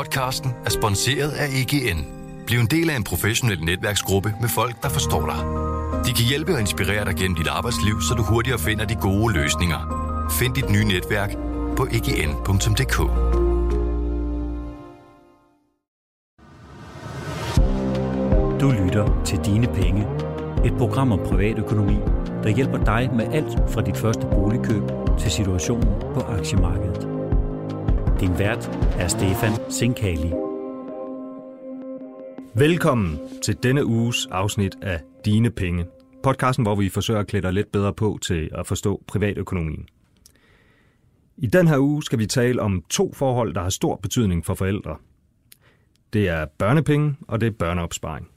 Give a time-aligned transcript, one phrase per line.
[0.00, 2.06] Podcasten er sponsoreret af EGN.
[2.46, 5.40] Bliv en del af en professionel netværksgruppe med folk, der forstår dig.
[6.06, 9.34] De kan hjælpe og inspirere dig gennem dit arbejdsliv, så du hurtigere finder de gode
[9.34, 9.80] løsninger.
[10.38, 11.30] Find dit nye netværk
[11.76, 12.96] på egn.dk.
[18.60, 20.06] Du lytter til Dine Penge.
[20.64, 21.98] Et program om privatøkonomi,
[22.42, 24.82] der hjælper dig med alt fra dit første boligkøb
[25.18, 27.09] til situationen på aktiemarkedet.
[28.20, 28.66] Din vært
[28.98, 30.32] er Stefan Sinkali.
[32.54, 35.86] Velkommen til denne uges afsnit af Dine Penge.
[36.22, 39.88] Podcasten, hvor vi forsøger at klæde dig lidt bedre på til at forstå privatøkonomien.
[41.36, 44.54] I den her uge skal vi tale om to forhold, der har stor betydning for
[44.54, 44.96] forældre.
[46.12, 48.28] Det er børnepenge, og det er børneopsparing.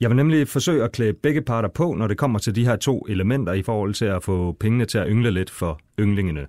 [0.00, 2.76] Jeg vil nemlig forsøge at klæde begge parter på, når det kommer til de her
[2.76, 6.46] to elementer i forhold til at få pengene til at yngle lidt for ynglingene.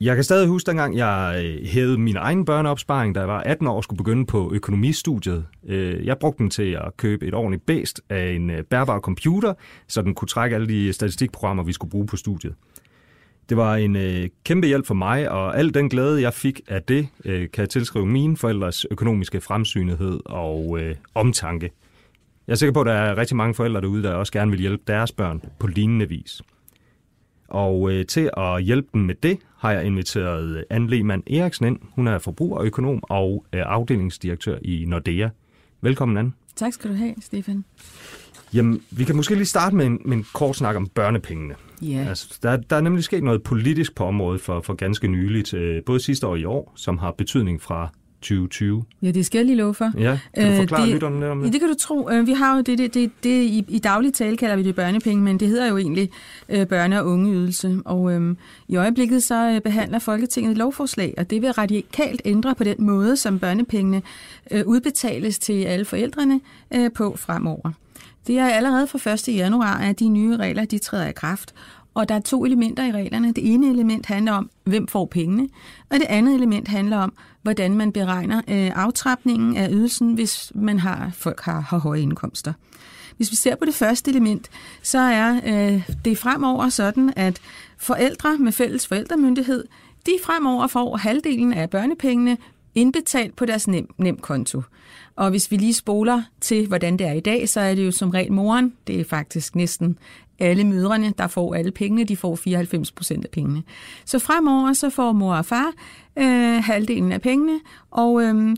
[0.00, 3.66] Jeg kan stadig huske, dengang jeg øh, hævede min egen børneopsparing, da jeg var 18
[3.66, 5.46] år og skulle begynde på økonomistudiet.
[5.66, 9.54] Øh, jeg brugte den til at købe et ordentligt bæst af en øh, bærbar computer,
[9.88, 12.54] så den kunne trække alle de statistikprogrammer, vi skulle bruge på studiet.
[13.48, 16.82] Det var en øh, kæmpe hjælp for mig, og al den glæde, jeg fik af
[16.82, 21.70] det, øh, kan jeg tilskrive mine forældres økonomiske fremsynighed og øh, omtanke.
[22.46, 24.60] Jeg er sikker på, at der er rigtig mange forældre derude, der også gerne vil
[24.60, 26.42] hjælpe deres børn på lignende vis.
[27.48, 31.78] Og øh, til at hjælpe dem med det, har jeg inviteret Anne Lehmann Eriksen ind.
[31.94, 35.28] Hun er forbrugerøkonom og øh, afdelingsdirektør i Nordea.
[35.80, 36.32] Velkommen, Anne.
[36.56, 37.64] Tak skal du have, Stefan.
[38.54, 41.54] Jamen, vi kan måske lige starte med en, med en kort snak om børnepengene.
[41.82, 42.04] Ja.
[42.08, 45.82] Altså, der, der er nemlig sket noget politisk på området for, for ganske nyligt, øh,
[45.86, 48.84] både sidste år og i år, som har betydning fra 2020.
[49.02, 49.90] Ja, det skal jeg lige love for.
[50.00, 51.52] Ja, kan du Øh, forklare det- lytterne lidt om Ja, det?
[51.52, 52.10] det kan du tro.
[52.10, 54.74] Øh, Vi har jo det, det, det, det i, i daglig tale kalder vi det
[54.74, 56.10] børnepenge, men det hedder jo egentlig
[56.48, 57.80] øh, børne- og ungeydelse.
[57.84, 58.36] Og øhm,
[58.68, 62.76] i øjeblikket så øh, behandler Folketinget et lovforslag, og det vil radikalt ændre på den
[62.78, 64.02] måde, som børnepengene
[64.50, 66.40] øh, udbetales til alle forældrene
[66.74, 67.70] øh, på fremover.
[68.26, 69.28] Det er allerede fra 1.
[69.36, 71.54] januar, at de nye regler de træder i kraft.
[71.96, 73.32] Og der er to elementer i reglerne.
[73.32, 75.48] Det ene element handler om, hvem får pengene,
[75.90, 77.12] og det andet element handler om,
[77.42, 82.52] hvordan man beregner øh, aftrapningen af ydelsen, hvis man har folk har, har høje indkomster.
[83.16, 84.50] Hvis vi ser på det første element,
[84.82, 87.40] så er øh, det fremover sådan, at
[87.78, 89.64] forældre med fælles forældremyndighed,
[90.06, 92.36] de fremover får halvdelen af børnepengene
[92.74, 94.62] indbetalt på deres nem, nem konto.
[95.16, 97.90] Og hvis vi lige spoler til, hvordan det er i dag, så er det jo
[97.90, 98.72] som regel moren.
[98.86, 99.98] Det er faktisk næsten
[100.38, 102.04] alle mødrene, der får alle pengene.
[102.04, 103.62] De får 94 procent af pengene.
[104.04, 105.72] Så fremover så får mor og far
[106.18, 107.60] øh, halvdelen af pengene,
[107.90, 108.56] og øh,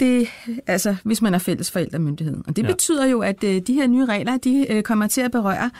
[0.00, 0.28] det,
[0.66, 2.36] altså, hvis man er fælles forældremyndighed.
[2.46, 2.66] Og det Ja.
[2.68, 5.70] betyder jo, at øh, de her nye regler, de øh, kommer til at berøre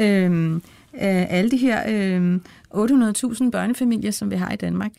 [0.00, 0.60] øh,
[1.06, 2.40] alle de her øh,
[2.74, 4.92] 800.000 børnefamilier, som vi har i Danmark.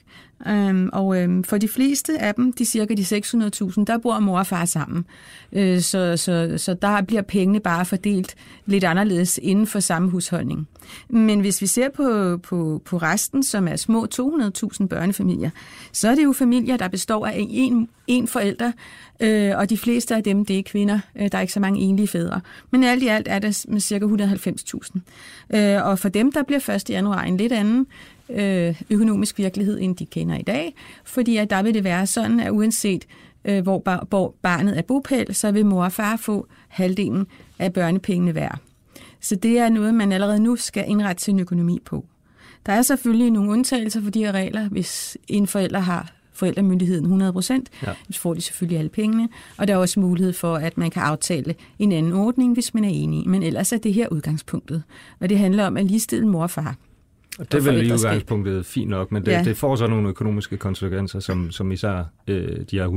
[0.47, 4.39] Øhm, og øhm, for de fleste af dem, de cirka de 600.000, der bor mor
[4.39, 5.05] og far sammen.
[5.53, 10.67] Øh, så, så, så der bliver pengene bare fordelt lidt anderledes inden for samme husholdning.
[11.09, 15.49] Men hvis vi ser på, på, på resten, som er små 200.000 børnefamilier,
[15.91, 18.71] så er det jo familier, der består af en, en forælder,
[19.19, 20.99] øh, og de fleste af dem, det er kvinder.
[21.15, 22.41] Øh, der er ikke så mange enlige fædre.
[22.71, 25.57] Men alt i alt er det med cirka 190.000.
[25.57, 26.89] Øh, og for dem, der bliver 1.
[26.89, 27.87] januar en lidt anden
[28.29, 30.75] øh, økonomisk virkelighed, end de kender i dag.
[31.03, 33.05] Fordi at der vil det være sådan, at uanset
[33.45, 37.27] øh, hvor, bar, hvor barnet er bopæl, så vil mor og far få halvdelen
[37.59, 38.59] af børnepengene hver.
[39.21, 42.05] Så det er noget, man allerede nu skal indrette sin økonomi på.
[42.65, 47.33] Der er selvfølgelig nogle undtagelser for de her regler, hvis en forælder har forældremyndigheden 100
[47.33, 47.91] procent, Ja.
[48.11, 49.29] så får de selvfølgelig alle pengene.
[49.57, 52.83] Og der er også mulighed for, at man kan aftale en anden ordning, hvis man
[52.83, 53.29] er enig.
[53.29, 54.83] Men ellers er det her udgangspunktet.
[55.19, 56.75] Og det handler om at ligestille mor og far.
[57.39, 59.43] Og det er vel i udgangspunktet fint nok, men det, Ja.
[59.43, 62.87] det får så nogle økonomiske konsekvenser, som, som især øh, de her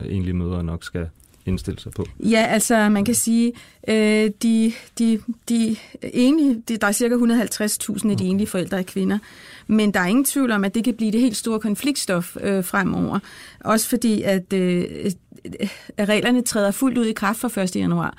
[0.00, 1.08] 190.000 enlige mødre nok skal
[1.46, 2.06] indstille sig på.
[2.20, 3.52] Ja, altså man kan sige,
[3.88, 8.82] øh, de, de, de enlige, de, der er cirka 150.000 af de enlige forældre er
[8.82, 9.18] kvinder,
[9.66, 12.64] men der er ingen tvivl om, at det kan blive det helt store konfliktstof øh,
[12.64, 13.18] fremover.
[13.60, 14.84] Også fordi, at øh,
[15.96, 17.76] at reglerne træder fuldt ud i kraft fra 1.
[17.76, 18.14] januar.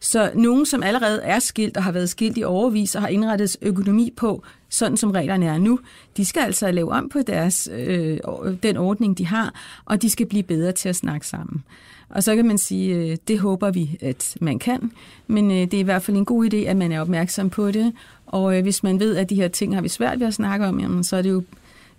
[0.00, 3.56] Så nogen, som allerede er skilt og har været skilt i overvis og har indrettet
[3.62, 5.80] økonomi på, sådan som reglerne er nu,
[6.16, 8.18] de skal altså lave om på deres, øh,
[8.62, 9.54] den ordning, de har,
[9.84, 11.64] og de skal blive bedre til at snakke sammen.
[12.08, 14.92] Og så kan man sige, øh, det håber vi, at man kan,
[15.26, 17.70] men øh, det er i hvert fald en god idé, at man er opmærksom på
[17.70, 17.92] det,
[18.26, 20.66] og øh, hvis man ved, at de her ting har vi svært ved at snakke
[20.66, 21.42] om, jamen, så er det jo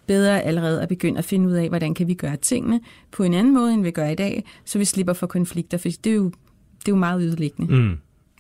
[0.08, 2.82] bedre allerede at begynde at finde ud af, hvordan kan vi gøre tingene
[3.12, 5.90] på en anden måde, end vi gør i dag, så vi slipper for konflikter, for
[6.04, 6.26] det er jo,
[6.80, 7.76] det er jo meget ødelæggende.
[7.76, 7.98] Mm.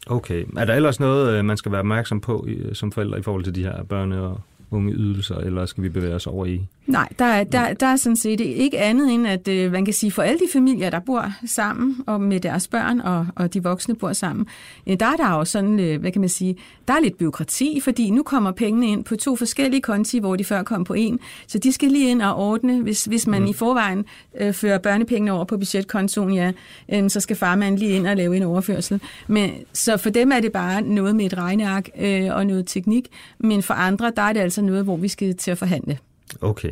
[0.07, 0.45] Okay.
[0.57, 3.43] Er der ellers noget, øh, man skal være opmærksom på øh, som forældre i forhold
[3.43, 4.41] til de her børne- og
[4.71, 6.67] unge ydelser, eller skal vi bevæge os over i?
[6.87, 9.93] Nej, der er, der, der er sådan set ikke andet end, at øh, man kan
[9.93, 13.63] sige, for alle de familier, der bor sammen, og med deres børn, og, og de
[13.63, 14.47] voksne bor sammen,
[14.87, 16.55] øh, der er der jo sådan, øh, hvad kan man sige,
[16.87, 20.43] der er lidt byråkrati, fordi nu kommer pengene ind på to forskellige konti, hvor de
[20.43, 23.47] før kom på en, så de skal lige ind og ordne, hvis, hvis man mm.
[23.47, 24.05] i forvejen
[24.39, 26.51] øh, fører børnepengene over på budgetkontoen, ja,
[26.93, 29.01] øh, så skal farmand lige ind og lave en overførsel.
[29.27, 33.07] Men, så for dem er det bare noget med et regneark øh, og noget teknik,
[33.39, 35.97] men for andre, der er det altså noget, hvor vi skal til at forhandle.
[36.41, 36.71] Okay.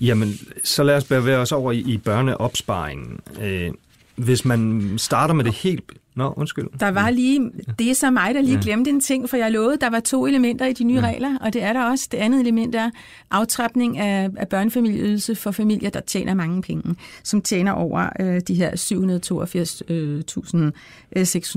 [0.00, 0.32] Jamen,
[0.64, 3.20] så lad os bevæge os over i, i børneopsparingen.
[3.40, 3.70] Øh,
[4.16, 6.66] hvis man starter med det helt Nå, undskyld.
[6.80, 8.60] Der var lige, det er så mig, der lige ja.
[8.62, 11.06] glemte en ting, for jeg lovede, der var to elementer i de nye ja.
[11.06, 12.08] regler, og det er der også.
[12.12, 12.90] Det andet element er
[13.30, 18.54] aftrapning af, af børnefamilieydelse for familier, der tjener mange penge, som tjener over øh, de
[18.54, 18.70] her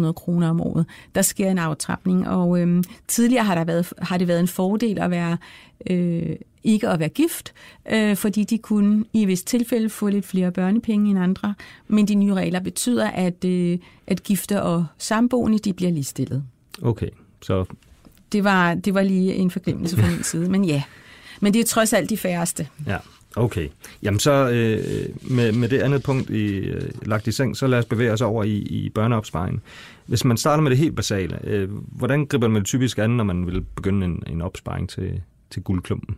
[0.02, 0.86] 782.600 øh, kroner om året.
[1.16, 5.00] Der sker en aftrapning, og øh, tidligere har, der været, har det været en fordel
[5.00, 5.38] at være
[5.90, 7.54] øh, ikke at være gift,
[7.92, 11.54] øh, fordi de kunne i vist tilfælde få lidt flere børnepenge end andre.
[11.88, 13.78] Men de nye regler betyder, at, øh,
[14.08, 16.44] at gifte og samboende de bliver ligestillet.
[16.82, 17.10] Okay,
[17.42, 17.66] så...
[18.32, 20.84] Det var, det var lige en forglemmelse fra min side, men ja.
[21.40, 22.68] Men det er trods alt de færreste.
[22.88, 22.98] Ja,
[23.36, 23.68] okay.
[24.04, 27.80] Jamen så øh, med, med det andet punkt i, øh, lagt i seng, så lad
[27.80, 29.62] os bevæge os over i, i børneopsparingen.
[30.06, 33.24] Hvis man starter med det helt basale, øh, hvordan griber man det typisk an, når
[33.24, 36.18] man vil begynde en, en opsparing til, til guldklumpen?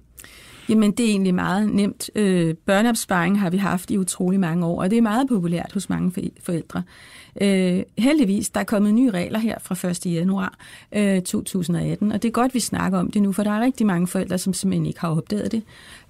[0.69, 2.09] Jamen, det er egentlig meget nemt.
[2.15, 5.89] Øh, børneopsparing har vi haft i utrolig mange år, og det er meget populært hos
[5.89, 6.83] mange forældre.
[7.41, 10.05] Øh, heldigvis, der er kommet nye regler her fra 1.
[10.05, 10.57] januar
[10.91, 13.85] øh, 2018, og det er godt, vi snakker om det nu, for der er rigtig
[13.85, 15.63] mange forældre, som simpelthen ikke har opdaget det.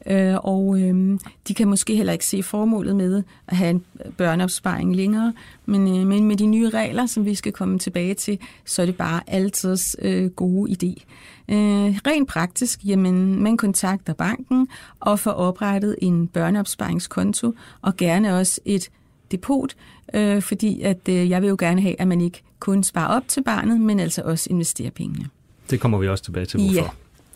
[0.05, 3.83] Øh, og øh, de kan måske heller ikke se formålet med at have en
[4.17, 5.33] børneopsparing længere,
[5.65, 8.85] men, øh, men med de nye regler, som vi skal komme tilbage til, så er
[8.85, 11.03] det bare altid øh, gode idé.
[11.49, 14.67] Øh, rent praktisk, jamen, man kontakter banken
[14.99, 18.89] og får oprettet en børneopsparingskonto, og gerne også et
[19.31, 19.75] depot,
[20.13, 23.27] øh, fordi at øh, jeg vil jo gerne have, at man ikke kun sparer op
[23.27, 25.29] til barnet, men altså også investerer pengene.
[25.69, 26.81] Det kommer vi også tilbage til, hvorfor.
[26.81, 26.89] Ja.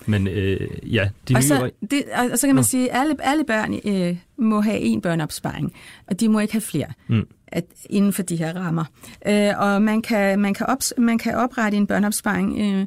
[0.05, 2.63] Men øh, ja, de og så, det, og så kan man Nå.
[2.63, 5.73] sige, at alle, alle børn øh, må have en børneopsparing,
[6.07, 7.27] og de må ikke have flere mm.
[7.47, 8.85] at, inden for de her rammer.
[9.27, 12.85] Øh, og man kan, man, kan op, man kan oprette en børneopsparing, øh,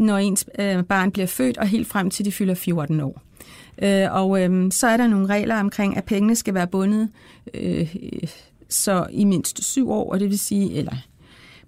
[0.00, 3.22] når ens øh, barn bliver født, og helt frem til de fylder 14 år.
[3.82, 7.08] Øh, og øh, så er der nogle regler omkring, at pengene skal være bundet
[7.54, 7.94] øh,
[8.68, 10.92] så i mindst syv år, og det vil sige, eller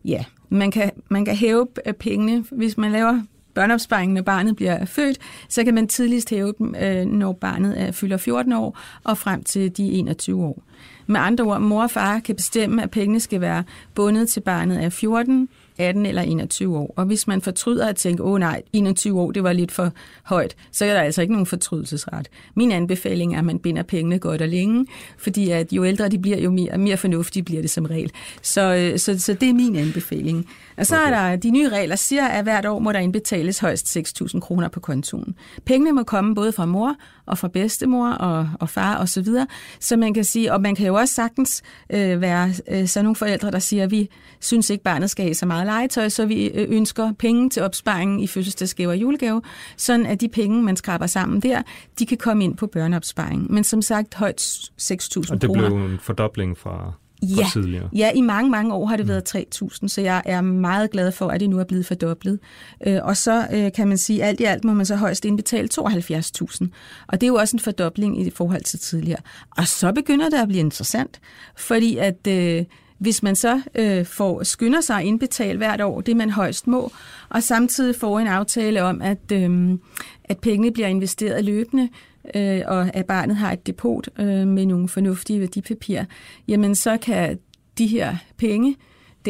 [0.04, 1.66] ja, man kan, man kan hæve
[2.00, 3.22] pengene, hvis man laver
[3.58, 5.18] børneopsparingen, når barnet bliver født,
[5.48, 9.42] så kan man tidligst hæve dem, øh, når barnet er, fylder 14 år og frem
[9.42, 10.62] til de 21 år.
[11.06, 13.64] Med andre ord, mor og far kan bestemme, at pengene skal være
[13.94, 16.94] bundet til barnet er 14, 18 eller 21 år.
[16.96, 19.92] Og hvis man fortryder at tænke, åh oh, nej, 21 år, det var lidt for
[20.24, 22.28] højt, så er der altså ikke nogen fortrydelsesret.
[22.54, 24.86] Min anbefaling er, at man binder pengene godt og længe,
[25.18, 28.12] fordi at jo ældre de bliver, jo mere, mere fornuftige bliver det som regel.
[28.42, 30.46] Så, øh, så, så det er min anbefaling.
[30.76, 31.06] Og så okay.
[31.06, 34.68] er der de nye regler, siger, at hvert år må der indbetales højst 6.000 kroner
[34.68, 35.34] på kontoen.
[35.64, 36.96] Pengene må komme både fra mor
[37.26, 39.46] og fra bedstemor og, og far og så videre.
[39.80, 43.16] Så man kan sige, og man kan jo også sagtens øh, være øh, sådan nogle
[43.16, 44.08] forældre, der siger, at vi
[44.40, 48.20] synes ikke, barnet skal have så meget legetøj, så vi øh, ønsker penge til opsparingen
[48.20, 49.42] i fødselsdagsgave og julegave,
[49.76, 51.62] sådan at de penge, man skraber sammen der,
[51.98, 53.52] de kan komme ind på børneopsparing.
[53.52, 55.30] Men som sagt, højt 6.000 kroner.
[55.30, 57.88] Og det blev en fordobling fra ja, tidligere.
[57.92, 61.28] Ja, i mange, mange år har det været 3.000, så jeg er meget glad for,
[61.28, 62.38] at det nu er blevet fordoblet.
[62.86, 65.24] Øh, og så øh, kan man sige, at alt i alt må man så højst
[65.24, 66.66] indbetale 72.000.
[67.08, 69.20] Og det er jo også en fordobling i forhold til tidligere.
[69.56, 71.20] Og så begynder det at blive interessant,
[71.56, 72.26] fordi at...
[72.28, 72.64] Øh,
[72.98, 76.92] hvis man så øh, får skynder sig at indbetale hvert år det, man højst må,
[77.28, 79.78] og samtidig får en aftale om, at, øh,
[80.24, 81.88] at pengene bliver investeret løbende,
[82.34, 86.04] øh, og at barnet har et depot øh, med nogle fornuftige værdipapirer,
[86.48, 87.38] jamen så kan
[87.78, 88.76] de her penge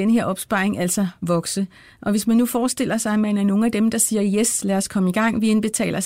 [0.01, 1.67] den her opsparing altså vokse.
[2.01, 4.65] Og hvis man nu forestiller sig, at man er nogle af dem, der siger, yes,
[4.65, 6.01] lad os komme i gang, vi indbetaler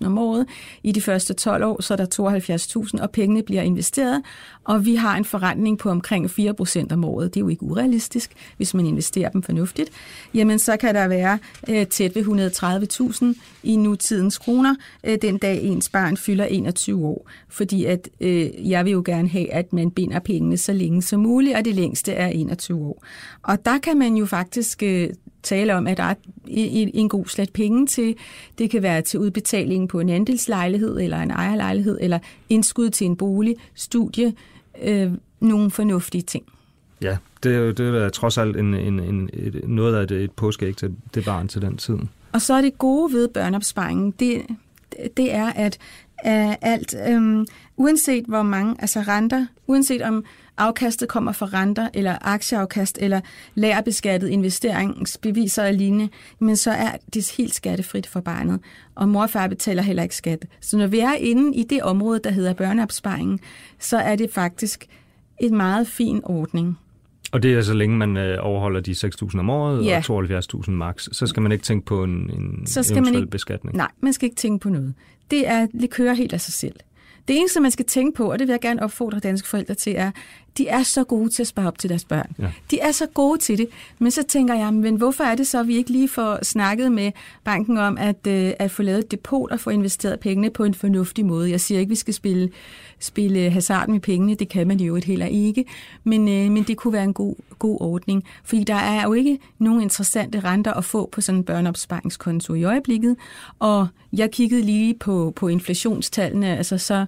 [0.00, 0.46] 6.000 om året,
[0.82, 4.22] i de første 12 år, så er der 72.000, og pengene bliver investeret,
[4.64, 7.34] og vi har en forretning på omkring 4% om året.
[7.34, 9.90] Det er jo ikke urealistisk, hvis man investerer dem fornuftigt.
[10.34, 11.38] Jamen, så kan der være
[11.68, 14.74] øh, tæt ved 130.000 i nutidens kroner,
[15.04, 17.30] øh, den dag ens barn fylder 21 år.
[17.48, 21.20] Fordi at øh, jeg vil jo gerne have, at man binder pengene så længe som
[21.20, 23.04] muligt, og det længste er 21 år.
[23.46, 25.08] Og der kan man jo faktisk øh,
[25.42, 26.14] tale om, at der er
[26.46, 28.16] en god slat penge til.
[28.58, 33.16] Det kan være til udbetaling på en andelslejlighed eller en ejerlejlighed, eller indskud til en
[33.16, 34.32] bolig, studie,
[34.82, 36.44] øh, nogle fornuftige ting.
[37.02, 40.30] Ja, det er det er trods alt en, en, en, et, noget af et, et
[40.30, 41.98] påskæg til det barn til den tid.
[42.32, 44.42] Og så er det gode ved børneopsparingen, det,
[45.16, 45.78] det er, at
[46.24, 47.46] uh, alt, um,
[47.76, 50.24] uanset hvor mange, altså renter, uanset om
[50.58, 53.20] afkastet kommer fra renter, eller aktieafkast, eller
[53.54, 56.08] lærerbeskattet investeringsbeviser og lignende,
[56.38, 58.60] men så er det helt skattefrit for barnet.
[58.94, 60.46] Og mor og far betaler heller ikke skat.
[60.60, 63.40] Så når vi er inde i det område, der hedder børneopsparingen,
[63.78, 64.86] så er det faktisk
[65.40, 66.78] en meget fin ordning.
[67.32, 70.02] Og det er så længe man øh, overholder de 6.000 om året ja.
[70.08, 73.26] og 72.000 max, så skal man ikke tænke på en, en så skal man ikke,
[73.26, 73.76] beskatning?
[73.76, 74.94] Nej, man skal ikke tænke på noget.
[75.30, 76.74] Det, er, det kører helt af sig selv.
[77.28, 79.94] Det eneste, man skal tænke på, og det vil jeg gerne opfordre danske forældre til,
[79.96, 80.10] er,
[80.58, 82.32] de er så gode til at spare op til deres børn.
[82.38, 82.50] Ja.
[82.70, 83.68] De er så gode til det.
[83.98, 86.92] Men så tænker jeg, men hvorfor er det så, at vi ikke lige får snakket
[86.92, 87.12] med
[87.44, 90.74] banken om at, øh, at få lavet et depot og få investeret pengene på en
[90.74, 91.50] fornuftig måde?
[91.50, 92.50] Jeg siger ikke, at vi skal spille,
[92.98, 94.34] spille hasard med pengene.
[94.34, 95.64] Det kan man jo heller ikke.
[96.04, 98.24] Men, øh, men det kunne være en god, god ordning.
[98.44, 102.64] Fordi der er jo ikke nogen interessante renter at få på sådan en børneopsparingskonto i
[102.64, 103.16] øjeblikket.
[103.58, 106.56] Og jeg kiggede lige på, på inflationstallene.
[106.56, 107.06] Altså så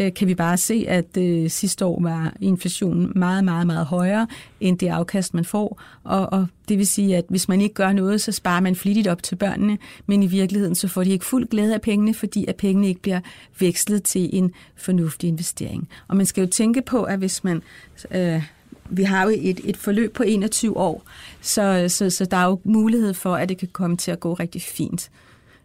[0.00, 3.86] øh, kan vi bare se, at øh, sidste år var inflation inflationen meget, meget, meget
[3.86, 4.26] højere
[4.60, 5.80] end det afkast, man får.
[6.04, 9.08] Og, og det vil sige, at hvis man ikke gør noget, så sparer man flittigt
[9.08, 12.44] op til børnene, men i virkeligheden så får de ikke fuld glæde af pengene, fordi
[12.48, 13.20] at pengene ikke bliver
[13.58, 15.88] vekslet til en fornuftig investering.
[16.08, 17.62] Og man skal jo tænke på, at hvis man...
[18.10, 18.42] Øh,
[18.90, 21.02] vi har jo et, et forløb på 21 år,
[21.40, 24.34] så, så, så der er jo mulighed for, at det kan komme til at gå
[24.34, 25.10] rigtig fint,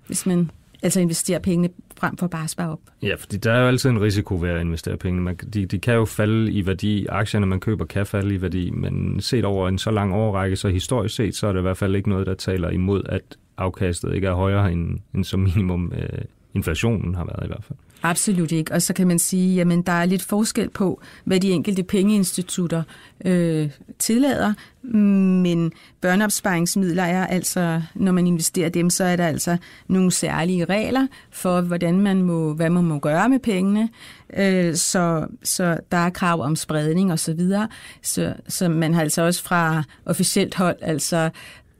[0.08, 2.80] hvis man altså investere pengene frem for bare at spare op.
[3.02, 5.24] Ja, fordi der er jo altid en risiko ved at investere pengene.
[5.24, 7.06] Man, de, de kan jo falde i værdi.
[7.10, 8.70] Aktierne, man køber, kan falde i værdi.
[8.70, 11.78] Men set over en så lang overrække, så historisk set, så er det i hvert
[11.78, 15.94] fald ikke noget, der taler imod, at afkastet ikke er højere end, end som minimum
[15.98, 16.22] øh,
[16.54, 17.80] inflationen har været i hvert fald.
[18.04, 18.74] Absolut ikke.
[18.74, 22.84] Og så kan man sige, at der er lidt forskel på, hvad de enkelte pengeinstitutter
[23.26, 24.54] øh, tillader.
[24.84, 31.08] Men børneopsparingsmidler er altså, når man investerer dem, så er der altså nogle særlige regler
[31.32, 33.90] for, hvordan man må, hvad man må gøre med pengene.
[34.38, 37.68] Øh, så, så der er krav om spredning og så videre.
[38.02, 41.30] Så, så man har altså også fra officielt hold altså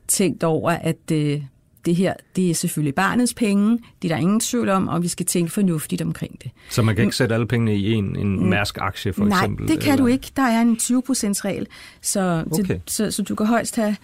[0.08, 1.42] tænkt over, at øh,
[1.86, 5.08] det her, det er selvfølgelig barnets penge, det er der ingen tvivl om, og vi
[5.08, 6.52] skal tænke fornuftigt omkring det.
[6.70, 9.66] Så man kan ikke sætte alle pengene i en, en Mærsk-aktie for Nej, eksempel?
[9.66, 10.06] Nej, det kan eller?
[10.06, 10.32] du ikke.
[10.36, 11.68] Der er en 20%-regel,
[12.02, 12.80] så, okay.
[12.88, 13.96] så, så du kan højst have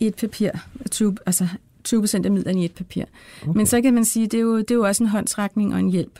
[0.00, 0.50] et papir,
[0.90, 1.48] 20, altså
[1.84, 3.04] 20 procent af midlerne i et papir.
[3.42, 3.56] Okay.
[3.56, 5.80] Men så kan man sige, det er, jo, det er jo også en håndsrækning og
[5.80, 6.18] en hjælp.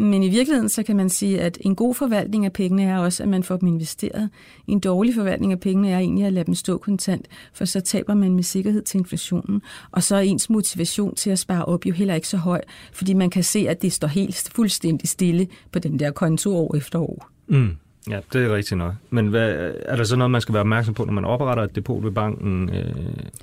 [0.00, 3.22] Men i virkeligheden så kan man sige, at en god forvaltning af pengene er også,
[3.22, 4.30] at man får dem investeret.
[4.66, 8.14] En dårlig forvaltning af pengene er egentlig at lade dem stå kontant, for så taber
[8.14, 9.62] man med sikkerhed til inflationen.
[9.90, 12.60] Og så er ens motivation til at spare op jo heller ikke så høj,
[12.92, 16.76] fordi man kan se, at det står helt fuldstændig stille på den der konto år
[16.76, 17.30] efter år.
[17.48, 17.76] Mm.
[18.08, 18.94] Ja, det er rigtigt nok.
[19.10, 21.76] Men hvad, er der så noget, man skal være opmærksom på, når man opretter et
[21.76, 22.94] depot ved banken, øh,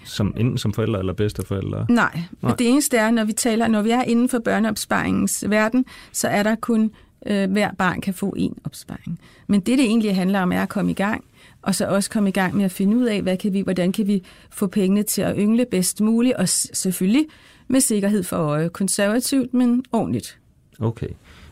[0.03, 1.85] som enten som forældre eller bedsteforældre?
[1.89, 2.55] Nej, Nej.
[2.55, 6.43] det eneste er, når vi taler, når vi er inden for børneopsparingens verden, så er
[6.43, 6.91] der kun,
[7.25, 9.19] øh, hver barn kan få én opsparing.
[9.47, 11.23] Men det, det egentlig handler om, er at komme i gang,
[11.61, 13.91] og så også komme i gang med at finde ud af, hvad kan vi, hvordan
[13.91, 17.25] kan vi få pengene til at yngle bedst muligt, og selvfølgelig
[17.67, 18.69] med sikkerhed for øje.
[18.69, 20.39] Konservativt, men ordentligt.
[20.79, 21.07] Okay.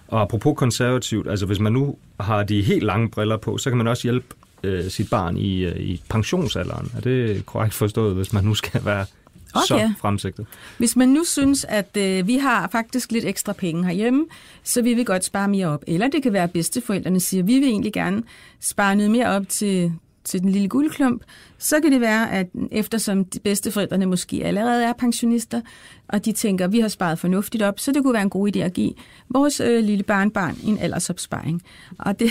[0.08, 3.78] Og apropos konservativt, altså hvis man nu har de helt lange briller på, så kan
[3.78, 4.26] man også hjælpe
[4.64, 6.92] øh, sit barn i, øh, i pensionsalderen.
[6.98, 9.06] Er det korrekt forstået, hvis man nu skal være
[9.54, 9.66] okay.
[9.68, 10.46] så fremsigtet?
[10.78, 14.26] Hvis man nu synes, at øh, vi har faktisk lidt ekstra penge herhjemme,
[14.64, 15.84] så vil vi godt spare mere op.
[15.88, 18.24] Eller det kan være, at bedsteforældrene siger, at vi vil egentlig gerne
[18.62, 19.94] spare noget mere op til,
[20.26, 21.24] til den lille guldklump,
[21.58, 25.62] så kan det være, at eftersom de bedsteforældrene måske allerede er pensionister,
[26.08, 28.56] og de tænker, at vi har sparet fornuftigt op, så det kunne være en god
[28.56, 28.94] idé at give
[29.30, 31.62] vores øh, lille barnbarn en aldersopsparing.
[32.00, 32.30] Og det,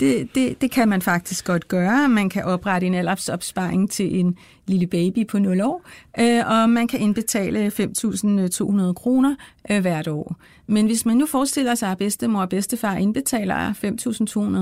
[0.00, 2.08] det, det, det kan man faktisk godt gøre.
[2.08, 5.82] Man kan oprette en aldersopsparing til en lille baby på 0 år,
[6.20, 9.34] øh, og man kan indbetale 5.200 kroner
[9.70, 10.36] øh, hvert år.
[10.66, 13.72] Men hvis man nu forestiller sig, at bedstemor og bedstefar indbetaler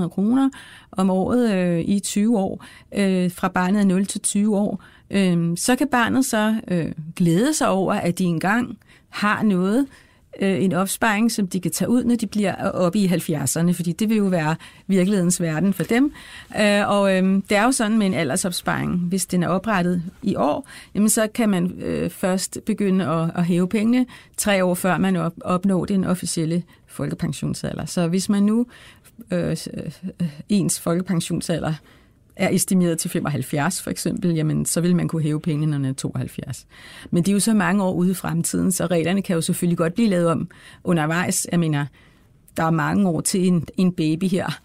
[0.03, 0.49] 5.200 kroner
[0.91, 2.65] om året øh, i 20 år,
[2.95, 7.53] øh, fra barnet er 0 til 20 år, øh, så kan barnet så øh, glæde
[7.53, 8.77] sig over, at de engang
[9.09, 9.87] har noget,
[10.39, 13.91] øh, en opsparing, som de kan tage ud, når de bliver oppe i 70'erne, fordi
[13.91, 14.55] det vil jo være
[14.87, 16.13] virkelighedens verden for dem.
[16.59, 20.35] Øh, og øh, det er jo sådan med en aldersopsparing, hvis den er oprettet i
[20.35, 24.05] år, jamen så kan man øh, først begynde at, at hæve pengene
[24.37, 27.85] tre år før man op, opnår den officielle folkepensionsalder.
[27.85, 28.65] Så hvis man nu
[29.31, 31.73] øh, øh, øh, ens folkepensionsalder
[32.35, 35.89] er estimeret til 75 for eksempel, jamen så vil man kunne hæve pengene, når man
[35.89, 36.67] er 72.
[37.11, 39.77] Men det er jo så mange år ude i fremtiden, så reglerne kan jo selvfølgelig
[39.77, 40.49] godt blive lavet om
[40.83, 41.47] undervejs.
[41.51, 41.85] Jeg mener,
[42.57, 44.61] der er mange år til en, en baby her,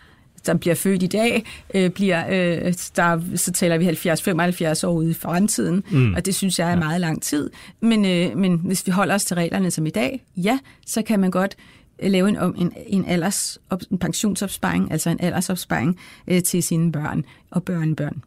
[0.46, 1.44] der bliver født i dag,
[1.74, 6.14] øh, bliver, øh, der, så taler vi 70-75 år ude i fremtiden, mm.
[6.14, 7.50] og det synes jeg er meget lang tid.
[7.80, 11.20] Men, øh, men hvis vi holder os til reglerne som i dag, ja, så kan
[11.20, 11.56] man godt
[12.02, 13.58] Øh, lave en, en, en, alders,
[13.90, 15.98] en pensionsopsparing, altså en aldersopsparing
[16.28, 18.22] øh, til sine børn og børnebørn.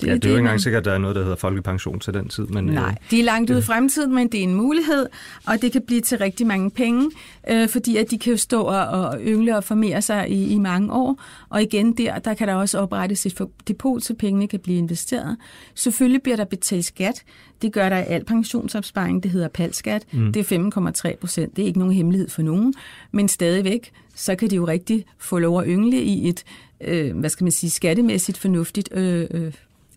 [0.00, 2.00] Det, ja, det er jo ikke engang sikkert, at der er noget, der hedder folkepension
[2.00, 2.46] til den tid.
[2.46, 5.06] Men, Nej, det er langt ud i fremtiden, men det er en mulighed,
[5.46, 7.10] og det kan blive til rigtig mange penge,
[7.50, 10.58] øh, fordi at de kan jo stå og, og yngle og formere sig i, i
[10.58, 11.20] mange år.
[11.48, 15.36] Og igen der, der kan der også oprettes et depot, så pengene kan blive investeret.
[15.74, 17.22] Selvfølgelig bliver der betalt skat.
[17.62, 19.22] Det gør der i al pensionsopsparing.
[19.22, 20.04] Det hedder palskat.
[20.12, 20.32] Mm.
[20.32, 21.56] Det er 5,3 procent.
[21.56, 22.74] Det er ikke nogen hemmelighed for nogen,
[23.12, 26.44] men stadigvæk, så kan de jo rigtig få lov at yngle i et,
[26.80, 29.52] øh, hvad skal man sige, skattemæssigt fornuftigt øh, øh,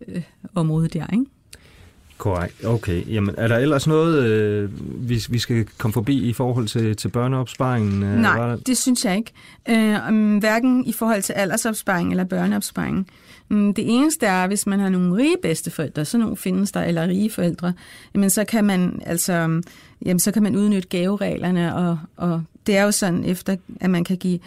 [0.08, 0.22] øh,
[0.56, 1.26] område der, ikke?
[2.18, 2.66] Korrekt.
[2.66, 3.08] Okay.
[3.08, 4.70] Jamen, er der ellers noget, øh,
[5.10, 8.04] vi, vi skal komme forbi i forhold til, til børneopsparingen?
[8.04, 8.56] Øh, Nej, der...
[8.56, 9.32] det synes jeg ikke.
[9.70, 13.08] Øh, hverken i forhold til aldersopsparing eller børneopsparing.
[13.50, 17.08] Um, det eneste er, hvis man har nogle rige bedsteforældre, så nogle findes der, eller
[17.08, 17.74] rige forældre,
[18.14, 19.62] jamen så kan man altså,
[20.06, 24.04] jamen så kan man udnytte gavereglerne, og, og det er jo sådan efter, at man
[24.04, 24.40] kan give,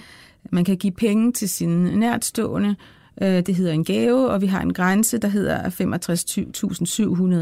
[0.50, 2.76] man kan give penge til sine nærtstående,
[3.22, 5.70] Øh, det hedder en gave, og vi har en grænse, der hedder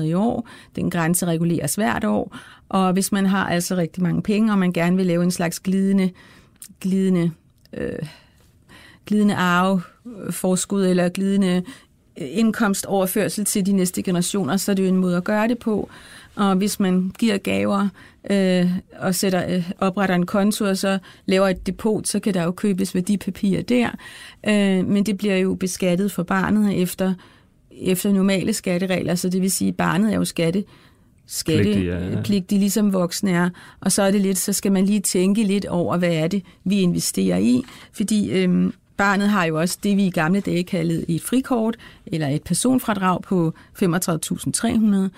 [0.01, 0.49] 65.700 i år.
[0.77, 2.37] Den grænse reguleres hvert år,
[2.69, 5.61] og hvis man har altså rigtig mange penge, og man gerne vil lave en slags
[5.61, 6.11] glidende,
[6.81, 7.31] glidende,
[7.73, 8.07] øh,
[9.07, 11.63] glidende arveforskud eller glidende
[12.17, 15.89] indkomstoverførsel til de næste generationer, så er det jo en måde at gøre det på.
[16.39, 17.89] Og hvis man giver gaver
[18.31, 22.43] øh, og sætter, øh, opretter en konto og så laver et depot, så kan der
[22.43, 23.91] jo købes værdipapirer der.
[24.49, 27.15] Øh, men det bliver jo beskattet for barnet efter,
[27.71, 30.65] efter normale skatteregler, så det vil sige, at barnet er jo skatte
[31.27, 32.61] skattepligtig, ja, ja.
[32.61, 33.51] ligesom voksne er.
[33.81, 36.43] Og så er det lidt, så skal man lige tænke lidt over, hvad er det,
[36.65, 37.63] vi investerer i.
[37.93, 41.77] Fordi øhm, barnet har jo også det, vi i gamle dage kaldede et frikort,
[42.07, 45.09] eller et personfradrag på 35.300.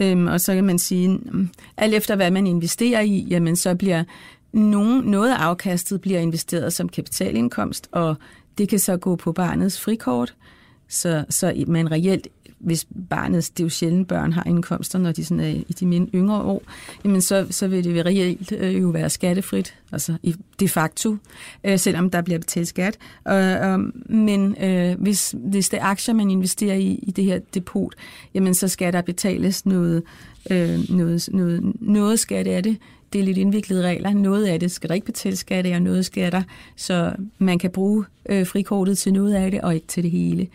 [0.00, 3.74] Øhm, og så kan man sige, mm, alt efter hvad man investerer i, jamen så
[3.74, 4.04] bliver
[4.52, 8.16] nogen, noget af afkastet bliver investeret som kapitalindkomst, og
[8.58, 10.34] det kan så gå på barnets frikort,
[10.88, 15.24] så, så man reelt hvis barnet, det er jo sjældent, børn har indkomster, når de
[15.24, 16.62] sådan er i de mindre yngre år,
[17.04, 21.16] jamen så, så vil det reelt øh, jo være skattefrit, altså i de facto,
[21.64, 22.98] øh, selvom der bliver betalt skat.
[23.28, 23.78] Øh, øh,
[24.16, 27.94] men øh, hvis, hvis det er aktier, man investerer i, i det her depot,
[28.34, 30.02] jamen så skal der betales noget,
[30.50, 32.76] øh, noget, noget, noget skat af det,
[33.12, 34.12] det er lidt indviklede regler.
[34.12, 36.42] Noget af det skal der ikke betales skat af, og noget skal der,
[36.76, 40.46] så man kan bruge øh, frikortet til noget af det, og ikke til det hele.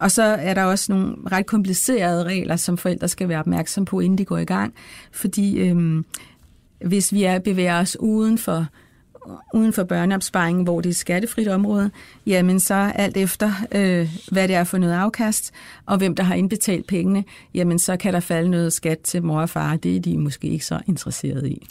[0.00, 4.00] Og så er der også nogle ret komplicerede regler, som forældre skal være opmærksom på,
[4.00, 4.74] inden de går i gang.
[5.12, 6.04] Fordi øhm,
[6.84, 8.66] hvis vi er bevæger os uden for
[9.54, 11.90] uden for børneopsparingen, hvor det er et skattefrit område,
[12.26, 15.52] jamen så alt efter, øh, hvad det er for noget afkast,
[15.86, 19.40] og hvem der har indbetalt pengene, jamen så kan der falde noget skat til mor
[19.40, 19.76] og far.
[19.76, 21.66] Det er de måske ikke så interesserede i.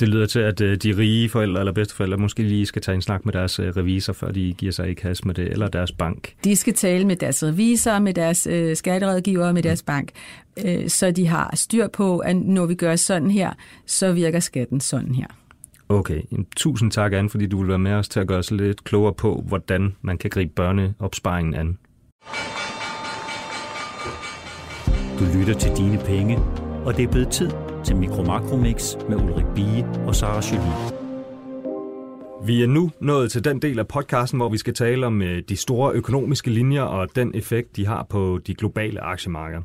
[0.00, 3.02] Det lyder til, at øh, de rige forældre eller bedsteforældre måske lige skal tage en
[3.02, 5.92] snak med deres øh, revisor, før de giver sig i kast med det, eller deres
[5.92, 6.34] bank.
[6.44, 10.10] De skal tale med deres revisor, med deres øh, skatterådgiver, med deres bank,
[10.64, 13.52] øh, så de har styr på, at når vi gør sådan her,
[13.86, 15.26] så virker skatten sådan her.
[15.88, 16.22] Okay,
[16.56, 19.14] tusind tak, Anne, fordi du vil være med os til at gøre os lidt klogere
[19.14, 21.78] på, hvordan man kan gribe børneopsparingen an.
[25.18, 26.38] Du lytter til Dine Penge,
[26.84, 27.50] og det er blevet tid
[27.88, 30.98] til Mikro Mix med Ulrik Bie og Sara Jolie.
[32.46, 35.42] Vi er nu nået til den del af podcasten, hvor vi skal tale om øh,
[35.48, 39.62] de store økonomiske linjer og den effekt, de har på de globale aktiemarkeder.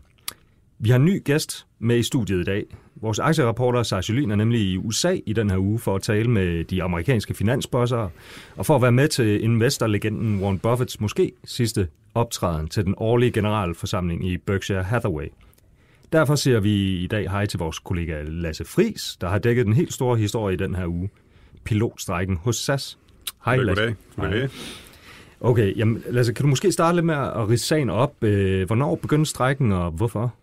[0.80, 2.66] Vi har en ny gæst med i studiet i dag.
[2.96, 6.30] Vores aktiereporter Sara Jolien er nemlig i USA i den her uge for at tale
[6.30, 8.10] med de amerikanske finansbosser
[8.56, 13.32] og for at være med til investorlegenden Warren Buffetts måske sidste optræden til den årlige
[13.32, 15.28] generalforsamling i Berkshire Hathaway–
[16.14, 19.74] Derfor siger vi i dag hej til vores kollega Lasse Fris, der har dækket den
[19.74, 21.10] helt store historie i den her uge.
[21.64, 22.98] Pilotstrækken hos SAS.
[23.46, 23.84] Hej Lasse.
[23.84, 23.96] Goddag.
[24.16, 24.50] Goddag.
[25.42, 28.24] Okay, jamen Lasse, kan du måske starte lidt med at ridse sagen op?
[28.24, 30.34] Øh, hvornår begyndte strækken, og hvorfor?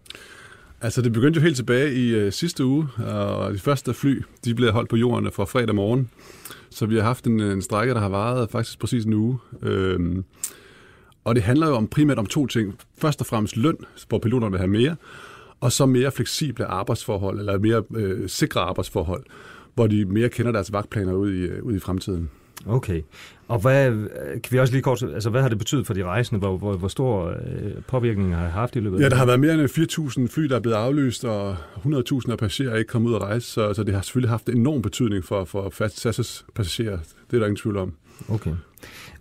[0.81, 4.55] Altså, det begyndte jo helt tilbage i uh, sidste uge, og de første fly, de
[4.55, 6.11] blev holdt på jorden fra fredag morgen.
[6.71, 9.39] Så vi har haft en, en strække, der har varet faktisk præcis en uge.
[9.63, 10.25] Øhm,
[11.25, 12.75] og det handler jo om primært om to ting.
[12.99, 13.77] Først og fremmest løn,
[14.09, 14.97] hvor piloterne vil have mere,
[15.61, 19.25] og så mere fleksible arbejdsforhold, eller mere øh, sikre arbejdsforhold,
[19.75, 22.31] hvor de mere kender deres vagtplaner ud i, øh, ud i fremtiden.
[22.67, 23.03] Okay.
[23.49, 23.91] Og hvad,
[24.41, 26.39] kan vi også lige kort, altså hvad har det betydet for de rejsende?
[26.39, 29.41] Hvor, hvor, hvor stor øh, påvirkning har det haft i løbet Ja, der har været
[29.41, 33.11] mere end 4.000 fly, der er blevet aflyst, og 100.000 af passagerer er ikke kommet
[33.11, 36.07] ud at rejse, så, så det har selvfølgelig haft enorm betydning for, for fast
[36.55, 36.99] passagerer.
[37.31, 37.93] Det er der ingen tvivl om.
[38.29, 38.53] Okay.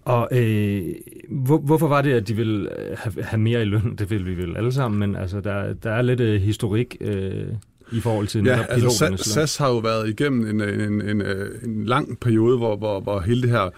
[0.09, 0.95] Og øh,
[1.29, 3.95] hvor, hvorfor var det, at de ville have, have mere i løn?
[3.99, 7.47] Det vil vi vel alle sammen, men altså, der, der er lidt øh, historik øh,
[7.91, 11.21] i forhold til ja, altså SAS, SAS har jo været igennem en, en, en, en,
[11.63, 13.69] en lang periode, hvor, hvor, hvor hele det her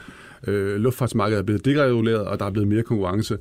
[0.47, 3.37] øh, luftfartsmarked er blevet dereguleret, og der er blevet mere konkurrence.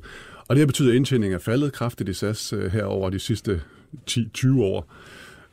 [0.47, 3.19] Og det har betydet, at indtjeningen er faldet kraftigt i SAS øh, her over de
[3.19, 3.61] sidste
[4.09, 4.93] 10-20 år.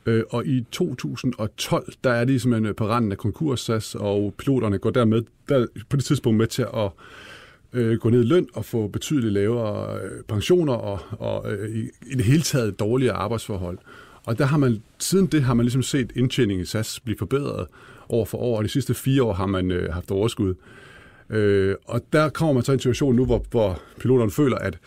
[0.05, 3.95] Øh, og i 2012, der er de simpelthen ligesom øh, på randen af konkurs, SAS,
[3.95, 6.91] og piloterne går dermed der, på det tidspunkt med til at
[7.73, 11.89] øh, gå ned i løn og få betydeligt lavere øh, pensioner og, og øh, i,
[12.11, 13.77] i det hele taget dårligere arbejdsforhold.
[14.25, 17.67] Og der har man, siden det har man ligesom set indtjeningen i SAS blive forbedret
[18.09, 20.55] år for år, og de sidste fire år har man øh, haft overskud.
[21.29, 24.77] Øh, og der kommer man så i en situation nu, hvor, hvor piloterne føler, at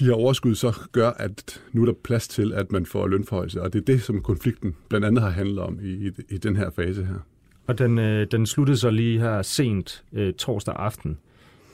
[0.00, 3.62] de her overskud så gør, at nu er der plads til, at man får lønforhøjelse.
[3.62, 6.56] Og det er det, som konflikten blandt andet har handlet om i, i, i den
[6.56, 7.26] her fase her.
[7.66, 11.18] Og den, øh, den sluttede så lige her sent øh, torsdag aften.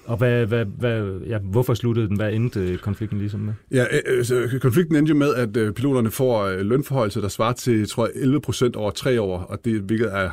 [0.05, 2.17] Og hvad, hvad, hvad, ja, hvorfor sluttede den?
[2.17, 3.53] Hvad endte øh, konflikten ligesom med?
[3.71, 8.07] Ja, altså, konflikten endte jo med, at øh, piloterne får lønforhøjelse, der svarer til, tror
[8.07, 10.31] jeg, 11 procent over tre år, og det hvilket er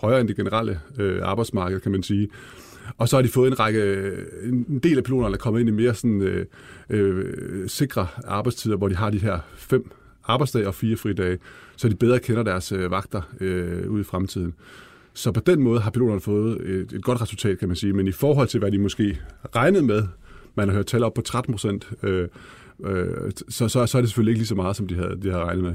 [0.00, 2.28] højere end det generelle øh, arbejdsmarked, kan man sige.
[2.98, 4.12] Og så har de fået en række,
[4.44, 6.46] en del af piloterne er kommet ind i mere sådan, øh,
[6.90, 9.90] øh, sikre arbejdstider, hvor de har de her fem
[10.24, 11.38] arbejdsdage og fire fridage,
[11.76, 14.54] så de bedre kender deres øh, vagter øh, ud i fremtiden.
[15.14, 17.92] Så på den måde har piloterne fået et, et godt resultat, kan man sige.
[17.92, 19.20] Men i forhold til, hvad de måske
[19.56, 20.02] regnede med,
[20.54, 22.28] man har hørt tal op på 13 procent, øh,
[22.84, 25.30] øh, så, så, så er det selvfølgelig ikke lige så meget, som de havde, de
[25.30, 25.74] havde regnet med.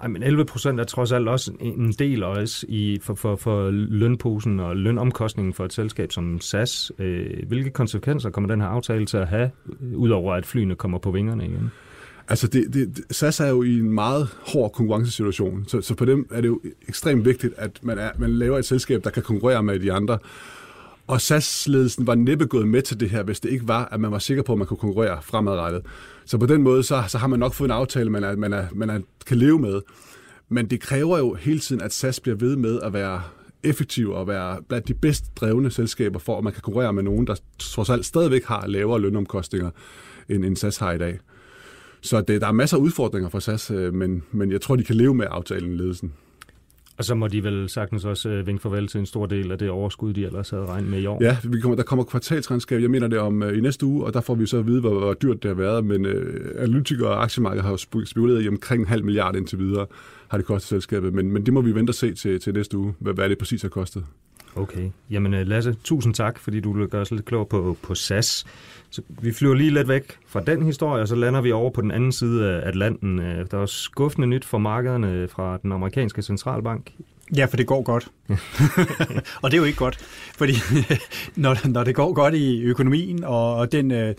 [0.00, 3.70] Ej, men 11 procent er trods alt også en del også i, for, for, for
[3.70, 6.92] lønposen og lønomkostningen for et selskab som SAS.
[6.98, 9.50] Øh, hvilke konsekvenser kommer den her aftale til at have,
[9.82, 11.70] øh, udover at flyene kommer på vingerne igen?
[12.28, 16.28] Altså, det, det, SAS er jo i en meget hård konkurrencesituation, så, så på dem
[16.30, 19.62] er det jo ekstremt vigtigt, at man, er, man laver et selskab, der kan konkurrere
[19.62, 20.18] med de andre.
[21.08, 24.10] Og SAS-ledelsen var næppe gået med til det her, hvis det ikke var, at man
[24.10, 25.86] var sikker på, at man kunne konkurrere fremadrettet.
[26.24, 28.52] Så på den måde, så, så har man nok fået en aftale, man, er, man,
[28.52, 29.80] er, man er, kan leve med.
[30.48, 33.22] Men det kræver jo hele tiden, at SAS bliver ved med at være
[33.62, 37.26] effektiv og være blandt de bedst drevne selskaber, for at man kan konkurrere med nogen,
[37.26, 39.70] der trods alt stadigvæk har lavere lønomkostninger,
[40.28, 41.18] end, end SAS har i dag.
[42.00, 44.84] Så det, der er masser af udfordringer for SAS, øh, men, men jeg tror, de
[44.84, 46.12] kan leve med aftalen ledelsen.
[46.98, 49.58] Og så må de vel sagtens også øh, vinke farvel til en stor del af
[49.58, 51.18] det overskud, de ellers havde regnet med i år.
[51.24, 54.14] Ja, vi kommer, der kommer kvartalsregnskab, jeg mener det om øh, i næste uge, og
[54.14, 55.84] der får vi så at vide, hvor, hvor dyrt det har været.
[55.84, 59.86] Men øh, analytikere og aktiemarkedet har jo spekuleret i omkring en halv milliard indtil videre,
[60.28, 61.14] har det kostet selskabet.
[61.14, 63.38] Men, men det må vi vente og se til, til næste uge, hvad, hvad det
[63.38, 64.04] præcis har kostet.
[64.58, 64.90] Okay.
[65.10, 68.44] Jamen øh, Lasse, tusind tak, fordi du gør os lidt klog på, på SAS.
[68.90, 71.80] Så vi flyver lige lidt væk fra den historie, og så lander vi over på
[71.80, 73.18] den anden side af Atlanten.
[73.18, 76.90] Øh, der er skuffende nyt for markederne fra den amerikanske centralbank.
[77.36, 78.08] Ja, for det går godt.
[79.42, 79.96] og det er jo ikke godt,
[80.36, 80.52] fordi
[81.36, 83.90] når, når det går godt i økonomien, og, og den...
[83.90, 84.14] Øh,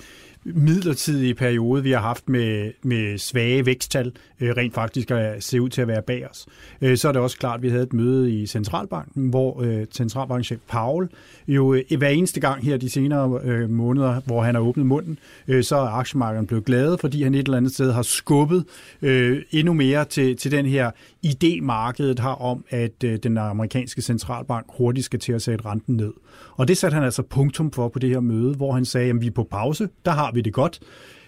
[0.45, 5.69] midlertidige periode, vi har haft med, med svage væksttal, øh, rent faktisk at se ud
[5.69, 6.45] til at være bag os.
[6.81, 9.85] Øh, så er det også klart, at vi havde et møde i Centralbanken, hvor øh,
[9.91, 11.09] centralbankchef Paul
[11.47, 15.17] jo øh, hver eneste gang her de senere øh, måneder, hvor han har åbnet munden,
[15.47, 18.65] øh, så er aktiemarkedet blevet glade, fordi han et eller andet sted har skubbet
[19.01, 20.91] øh, endnu mere til, til den her
[21.25, 25.95] idé, markedet har om, at øh, den amerikanske centralbank hurtigt skal til at sætte renten
[25.95, 26.13] ned.
[26.57, 29.21] Og det satte han altså punktum for på det her møde, hvor han sagde, at
[29.21, 30.79] vi er på pause, der har vi det godt.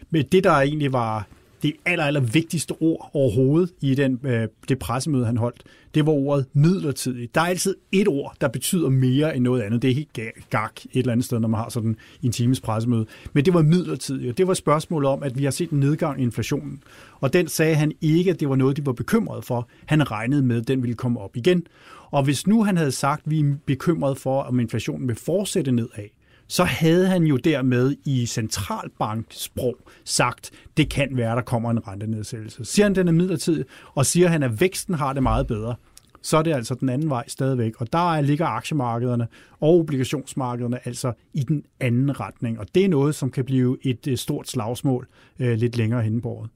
[0.10, 1.28] Men det, der egentlig var
[1.64, 5.64] det aller, aller vigtigste ord overhovedet i den, øh, det pressemøde, han holdt,
[5.96, 7.36] det var ordet midlertidigt.
[7.36, 9.82] Der er altid et ord, der betyder mere end noget andet.
[9.82, 13.06] Det er helt gak et eller andet sted, når man har sådan en times pressemøde.
[13.34, 14.38] Men det var midlertidigt.
[14.38, 16.84] Det var spørgsmålet om, at vi har set en nedgang i inflationen.
[17.20, 19.70] Og den sagde han ikke, at det var noget, de var bekymrede for.
[19.86, 21.68] Han regnede med, at den ville komme op igen.
[22.12, 25.72] Og hvis nu han havde sagt, at vi er bekymrede for, om inflationen vil fortsætte
[25.72, 26.08] nedad,
[26.52, 32.66] så havde han jo dermed i centralbanksprog sagt, det kan være, der kommer en rentenedsættelse.
[32.66, 35.76] Siger han, den er midlertidig, og siger han, at væksten har det meget bedre,
[36.22, 37.82] så er det altså den anden vej stadigvæk.
[37.82, 39.28] Og der ligger aktiemarkederne
[39.60, 42.60] og obligationsmarkederne altså i den anden retning.
[42.60, 45.08] Og det er noget, som kan blive et øh, stort slagsmål
[45.40, 46.50] øh, lidt længere henne på året.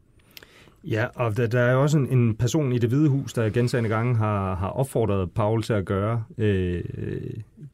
[0.90, 3.50] Ja, og der, der er jo også en, en person i det hvide hus, der
[3.50, 6.84] gentagende gange har, har opfordret Paul til at gøre, øh,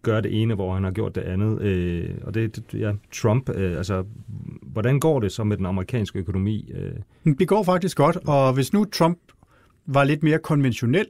[0.01, 1.61] gøre det ene, hvor han har gjort det andet.
[1.61, 3.49] Øh, og det er ja, Trump.
[3.49, 4.03] Øh, altså,
[4.61, 6.71] hvordan går det så med den amerikanske økonomi?
[7.25, 7.33] Øh?
[7.39, 9.19] Det går faktisk godt, og hvis nu Trump
[9.85, 11.07] var lidt mere konventionel,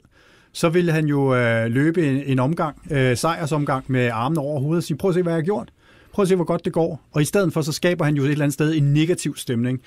[0.54, 4.78] så ville han jo øh, løbe en, en omgang, øh, sejrsomgang med armene over hovedet
[4.78, 5.72] og sige, prøv at se, hvad jeg har gjort.
[6.14, 7.02] Prøv at se, hvor godt det går.
[7.12, 9.82] Og i stedet for, så skaber han jo et eller andet sted en negativ stemning.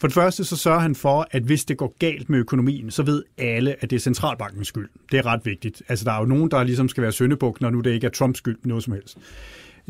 [0.00, 3.02] For det første så sørger han for, at hvis det går galt med økonomien, så
[3.02, 4.88] ved alle, at det er centralbankens skyld.
[5.12, 5.82] Det er ret vigtigt.
[5.88, 8.10] Altså der er jo nogen, der ligesom skal være søndebuk, når nu det ikke er
[8.10, 9.18] Trumps skyld noget som helst.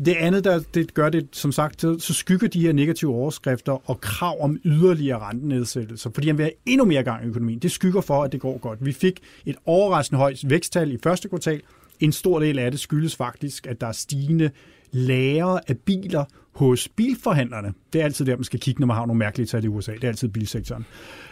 [0.05, 4.01] Det andet, der det gør det, som sagt, så, skygger de her negative overskrifter og
[4.01, 7.59] krav om yderligere rentenedsættelser, fordi han vil have endnu mere gang i økonomien.
[7.59, 8.85] Det skygger for, at det går godt.
[8.85, 11.61] Vi fik et overraskende højt væksttal i første kvartal.
[11.99, 14.49] En stor del af det skyldes faktisk, at der er stigende
[14.91, 17.73] lager af biler hos bilforhandlerne.
[17.93, 19.93] Det er altid der, man skal kigge, når man har nogle mærkelige tal i USA.
[19.93, 20.85] Det er altid bilsektoren.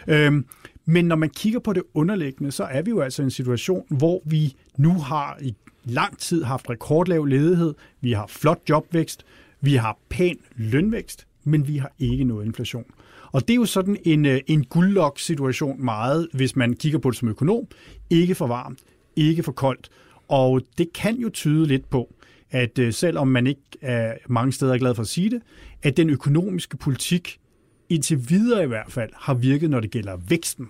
[0.08, 0.46] Øhm,
[0.84, 3.84] men når man kigger på det underliggende, så er vi jo altså i en situation,
[3.88, 9.24] hvor vi nu har i lang tid haft rekordlav ledighed, vi har flot jobvækst,
[9.60, 12.84] vi har pæn lønvækst, men vi har ikke noget inflation.
[13.32, 17.18] Og det er jo sådan en, øh, en guldlok-situation meget, hvis man kigger på det
[17.18, 17.64] som økonom.
[18.10, 18.78] Ikke for varmt,
[19.16, 19.88] ikke for koldt.
[20.28, 22.14] Og det kan jo tyde lidt på,
[22.50, 25.42] at øh, selvom man ikke er mange steder er glad for at sige det,
[25.82, 27.40] at den økonomiske politik
[27.88, 30.68] indtil videre i hvert fald har virket, når det gælder væksten.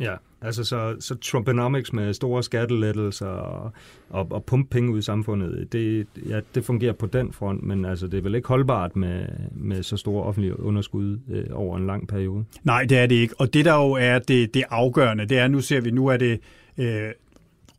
[0.00, 3.72] Ja, altså så, så Trumponomics med store skattelettelser og,
[4.10, 7.84] og, og pumpe penge ud i samfundet, det, ja, det fungerer på den front, men
[7.84, 11.86] altså, det er vel ikke holdbart med, med så store offentlige underskud øh, over en
[11.86, 12.44] lang periode?
[12.64, 13.34] Nej, det er det ikke.
[13.38, 16.16] Og det der jo er det, det afgørende, det er, nu ser vi, nu er
[16.16, 16.40] det
[16.78, 17.10] øh,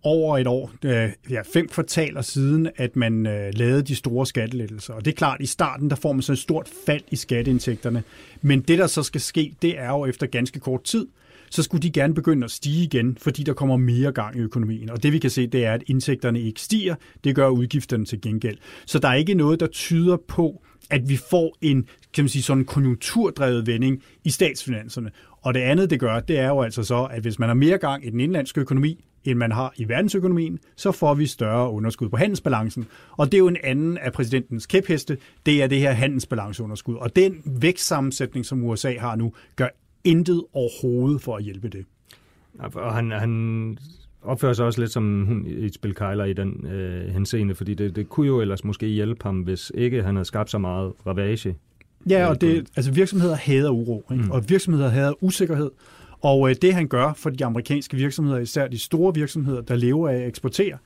[0.03, 4.93] over et år, øh, ja, fem kvartaler siden, at man øh, lavede de store skattelettelser.
[4.93, 7.15] Og det er klart, at i starten der får man så et stort fald i
[7.15, 8.03] skatteindtægterne.
[8.41, 11.07] Men det, der så skal ske, det er jo efter ganske kort tid,
[11.49, 14.89] så skulle de gerne begynde at stige igen, fordi der kommer mere gang i økonomien.
[14.89, 18.21] Og det vi kan se, det er, at indtægterne ikke stiger, det gør udgifterne til
[18.21, 18.57] gengæld.
[18.85, 22.43] Så der er ikke noget, der tyder på, at vi får en kan man sige,
[22.43, 25.11] sådan konjunkturdrevet vending i statsfinanserne.
[25.41, 27.77] Og det andet, det gør, det er jo altså så, at hvis man har mere
[27.77, 32.09] gang i den indlandske økonomi, end man har i verdensøkonomien, så får vi større underskud
[32.09, 32.85] på handelsbalancen.
[33.11, 36.95] Og det er jo en anden af præsidentens kæpheste, det er det her handelsbalanceunderskud.
[36.95, 39.67] Og den vækstsammensætning, som USA har nu, gør
[40.03, 41.85] intet overhovedet for at hjælpe det.
[42.59, 43.77] Og han, han
[44.21, 47.73] opfører sig også lidt som hun i et spil Kejler i den øh, henseende, fordi
[47.73, 50.93] det, det kunne jo ellers måske hjælpe ham, hvis ikke han havde skabt så meget
[51.07, 51.55] ravage.
[52.09, 54.23] Ja, og det, altså virksomheder hader uro, ikke?
[54.23, 54.31] Mm.
[54.31, 55.71] og virksomheder hader usikkerhed,
[56.21, 60.09] og øh, det han gør for de amerikanske virksomheder, især de store virksomheder, der lever
[60.09, 60.77] af at eksportere,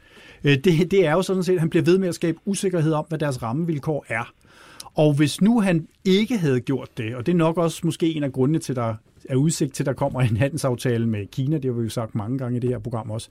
[0.43, 2.93] øh, det, det er jo sådan set, at han bliver ved med at skabe usikkerhed
[2.93, 4.33] om, hvad deres rammevilkår er.
[4.93, 8.23] Og hvis nu han ikke havde gjort det, og det er nok også måske en
[8.23, 8.95] af grundene til, der
[9.29, 12.15] er udsigt til, at der kommer en handelsaftale med Kina, det har vi jo sagt
[12.15, 13.29] mange gange i det her program også,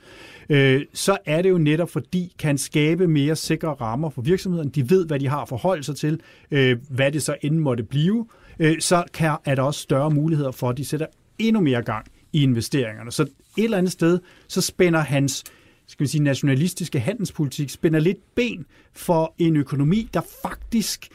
[0.49, 4.69] øh, så er det jo netop fordi, kan skabe mere sikre rammer for virksomheden.
[4.69, 7.83] De ved, hvad de har at forholde sig til, øh, hvad det så end måtte
[7.83, 8.27] blive.
[8.59, 11.07] Øh, så kan, er der også større muligheder for, at de sætter
[11.41, 13.13] endnu mere gang i investeringerne.
[13.13, 15.45] Så et eller andet sted, så spænder hans
[15.91, 21.09] skal vi sige, nationalistiske handelspolitik spænder lidt ben for en økonomi, der faktisk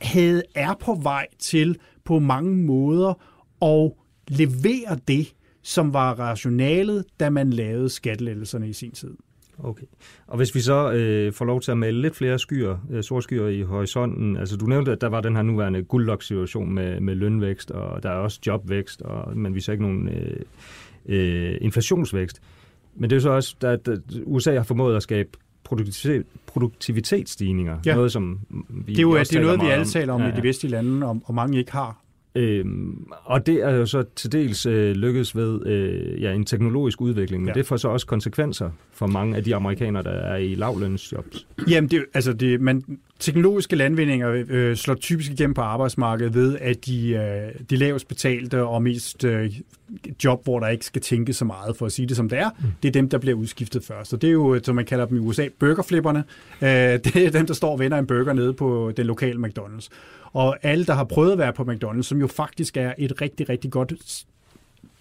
[0.00, 3.14] havde, er på vej til på mange måder
[3.62, 3.92] at
[4.28, 9.16] levere det, som var rationalet, da man lavede skattelettelserne i sin tid.
[9.64, 9.86] Okay.
[10.26, 13.46] Og hvis vi så øh, får lov til at male lidt flere skyer, øh, skyer
[13.46, 17.70] i horisonten, altså du nævnte, at der var den her nuværende guldlok-situation med, med lønvækst,
[17.70, 20.40] og der er også jobvækst, og, men vi ser ikke nogen øh,
[21.06, 22.42] øh, inflationsvækst.
[22.94, 23.88] Men det er jo så også, at
[24.24, 25.28] USA har formået at skabe
[25.64, 27.78] produktivitet, produktivitetsstigninger.
[27.86, 27.94] Ja.
[27.94, 29.86] Noget, som vi det er jo det er noget, vi alle om.
[29.88, 30.32] taler om ja, ja.
[30.32, 32.02] i de vestlige lande, og, og mange ikke har.
[32.34, 37.00] Øhm, og det er jo så til dels øh, lykkedes ved øh, ja, en teknologisk
[37.00, 37.54] udvikling, men ja.
[37.54, 41.46] det får så også konsekvenser for mange af de amerikanere, der er i lavlønsjobs.
[41.70, 46.86] Jamen, det, altså det, man, teknologiske landvindinger øh, slår typisk igennem på arbejdsmarkedet ved, at
[46.86, 49.52] de, øh, de lavest betalte og mest øh,
[50.24, 52.50] job, hvor der ikke skal tænke så meget, for at sige det som det er,
[52.50, 52.66] mm.
[52.82, 54.12] det er dem, der bliver udskiftet først.
[54.12, 56.24] Og det er jo, som man kalder dem i USA, burgerflipperne.
[56.62, 56.68] Øh,
[57.04, 59.88] det er dem, der står og vender en burger nede på den lokale McDonald's.
[60.32, 63.48] Og alle, der har prøvet at være på McDonald's, som jo faktisk er et rigtig,
[63.48, 63.92] rigtig godt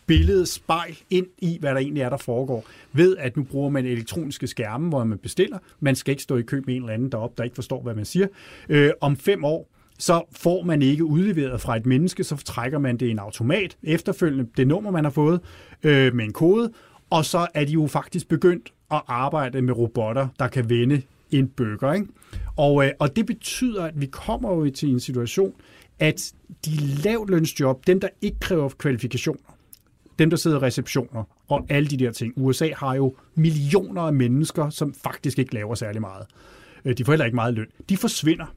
[0.06, 2.65] billede, spejl ind i, hvad der egentlig er, der foregår.
[2.94, 5.58] Ved, at nu bruger man elektroniske skærme, hvor man bestiller.
[5.80, 7.96] Man skal ikke stå i kø med en eller anden deroppe, der ikke forstår, hvad
[7.96, 8.28] man siger.
[8.70, 12.98] Øh, om fem år, så får man ikke udleveret fra et menneske, så trækker man
[12.98, 15.39] det i en automat efterfølgende, det nummer, man har fået,
[15.84, 16.72] øh, med en kode,
[17.10, 21.48] og så er de jo faktisk begyndt at arbejde med robotter, der kan vende en
[21.48, 21.94] burger.
[21.94, 22.08] Ikke?
[22.58, 25.54] Og, øh, og det betyder, at vi kommer jo til en situation,
[26.00, 26.34] at
[26.65, 26.72] de
[27.04, 29.58] lavlønsjob, dem der ikke kræver kvalifikationer,
[30.20, 32.34] dem der sidder i receptioner og alle de der ting.
[32.38, 36.26] USA har jo millioner af mennesker, som faktisk ikke laver særlig meget.
[36.86, 37.68] Øh, de får heller ikke meget løn.
[37.89, 38.56] De forsvinder.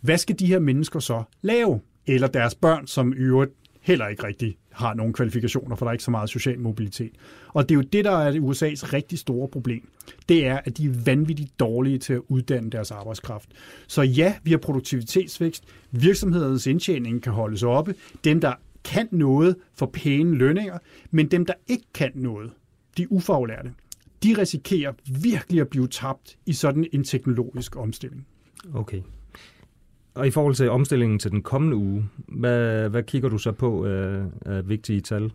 [0.00, 1.80] Hvad skal de her mennesker så lave?
[2.06, 5.92] Eller deres børn, som i øvrigt heller ikke rigtig har nogen kvalifikationer, for der er
[5.92, 7.12] ikke så meget social mobilitet.
[7.48, 9.88] Og det er jo det, der er USA's rigtig store problem.
[10.28, 13.48] Det er, at de er vanvittigt dårlige til at uddanne deres arbejdskraft.
[13.86, 15.64] Så ja, vi har produktivitetsvækst.
[15.90, 17.94] Virksomhedernes indtjening kan holdes oppe.
[18.24, 18.52] Dem, der
[18.84, 20.78] kan noget for pæne lønninger,
[21.10, 22.50] men dem, der ikke kan noget,
[22.96, 23.72] de ufaglærte,
[24.22, 28.26] de risikerer virkelig at blive tabt i sådan en teknologisk omstilling.
[28.74, 29.00] Okay.
[30.14, 33.86] Og i forhold til omstillingen til den kommende uge, hvad, hvad kigger du så på
[33.86, 35.32] af, af vigtige tal?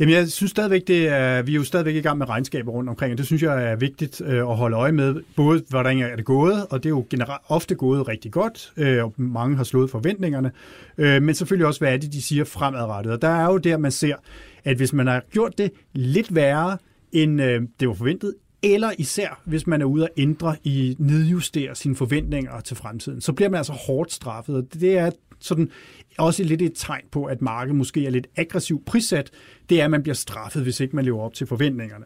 [0.00, 2.90] Jamen, jeg synes stadigvæk, det er, vi er jo stadigvæk i gang med regnskaber rundt
[2.90, 5.20] omkring, og det synes jeg er vigtigt øh, at holde øje med.
[5.36, 9.04] Både, hvordan er det gået, og det er jo generelt ofte gået rigtig godt, øh,
[9.04, 10.52] og mange har slået forventningerne,
[10.98, 13.12] øh, men selvfølgelig også, hvad er det, de siger fremadrettet.
[13.12, 14.16] Og der er jo der, man ser,
[14.64, 16.78] at hvis man har gjort det lidt værre,
[17.12, 21.74] end øh, det var forventet, eller især hvis man er ude at ændre i nedjustere
[21.74, 24.56] sine forventninger til fremtiden, så bliver man altså hårdt straffet.
[24.56, 25.70] Og det er sådan
[26.18, 29.30] også lidt et tegn på, at markedet måske er lidt aggressivt prissat,
[29.68, 32.04] det er, at man bliver straffet, hvis ikke man lever op til forventningerne.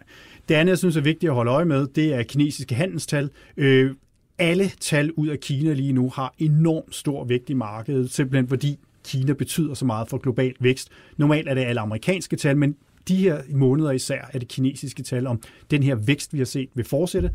[0.48, 3.30] Det andet, jeg synes er vigtigt at holde øje med, det er kinesiske handelstal.
[3.56, 3.90] Øh,
[4.38, 8.78] alle tal ud af Kina lige nu har enormt stor vægt i markedet, simpelthen fordi
[9.04, 10.88] Kina betyder så meget for global vækst.
[11.16, 12.76] Normalt er det alle amerikanske tal, men
[13.08, 16.68] de her måneder især er det kinesiske tal om den her vækst, vi har set,
[16.74, 17.30] vil fortsætte.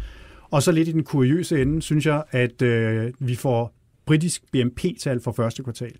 [0.52, 3.74] Og så lidt i den kuriøse ende, synes jeg, at øh, vi får
[4.06, 5.94] britisk BNP-tal for første kvartal.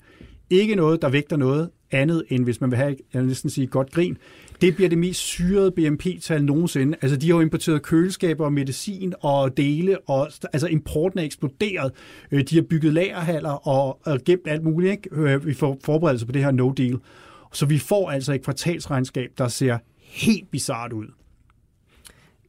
[0.50, 3.68] Ikke noget, der vægter noget andet, end hvis man vil have, jeg vil næsten sige,
[3.68, 4.18] godt grin.
[4.62, 6.98] Det bliver det mest syrede BNP-tal nogensinde.
[7.02, 11.92] Altså, de har jo importeret køleskaber og medicin og dele, og altså importen er eksploderet.
[12.32, 14.92] Øh, de har bygget lagerhaller og, og gemt alt muligt.
[14.92, 15.10] Ikke?
[15.12, 16.98] Øh, vi får forberedelse på det her no-deal.
[17.54, 21.08] Så vi får altså et kvartalsregnskab, der ser helt bizart ud.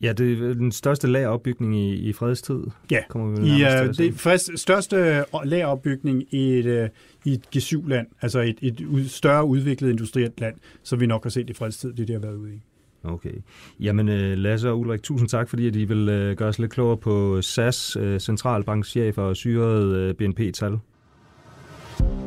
[0.02, 2.61] Ja, det er den største lageropbygning i, i fredstid.
[2.90, 6.88] Ja, kommer vi i, uh, det freds, største lageropbygning i et, uh,
[7.24, 11.50] i et G7-land, altså et, et større udviklet industrielt land, som vi nok har set
[11.50, 12.61] i fredstid, det, det har været ude i.
[13.04, 13.34] Okay.
[13.80, 16.96] Jamen øh, Lasse og Ulrik, tusind tak, fordi at I vil gøre os lidt klogere
[16.96, 20.78] på SAS, centralbankchef og syret BNP-tal.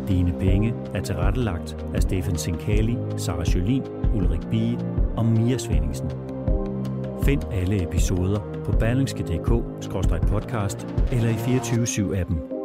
[0.08, 3.84] Dine penge er tilrettelagt af Stefan Sinkali, Sara Jolin,
[4.16, 4.78] Ulrik Bie
[5.18, 6.12] og Mia Svendingsen.
[7.24, 12.61] Find alle episoder på berlingske.dk-podcast eller i 24-7-appen.